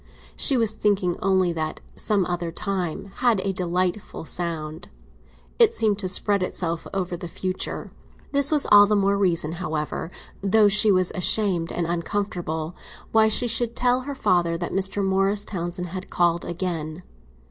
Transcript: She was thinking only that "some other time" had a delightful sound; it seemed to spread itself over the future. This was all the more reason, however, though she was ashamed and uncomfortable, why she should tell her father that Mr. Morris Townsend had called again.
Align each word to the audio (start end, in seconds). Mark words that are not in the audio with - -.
She 0.35 0.57
was 0.57 0.71
thinking 0.71 1.15
only 1.21 1.53
that 1.53 1.79
"some 1.93 2.25
other 2.25 2.51
time" 2.51 3.11
had 3.17 3.39
a 3.41 3.53
delightful 3.53 4.25
sound; 4.25 4.89
it 5.59 5.75
seemed 5.75 5.99
to 5.99 6.07
spread 6.07 6.41
itself 6.41 6.87
over 6.91 7.15
the 7.15 7.27
future. 7.27 7.91
This 8.31 8.51
was 8.51 8.65
all 8.71 8.87
the 8.87 8.95
more 8.95 9.15
reason, 9.15 9.51
however, 9.61 10.09
though 10.41 10.67
she 10.69 10.91
was 10.91 11.11
ashamed 11.11 11.71
and 11.71 11.85
uncomfortable, 11.85 12.75
why 13.11 13.27
she 13.27 13.45
should 13.45 13.75
tell 13.75 14.01
her 14.01 14.15
father 14.15 14.57
that 14.57 14.71
Mr. 14.73 15.05
Morris 15.05 15.45
Townsend 15.45 15.89
had 15.89 16.09
called 16.09 16.45
again. 16.45 17.03